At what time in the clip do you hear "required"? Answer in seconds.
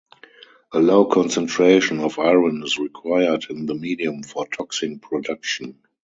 2.79-3.45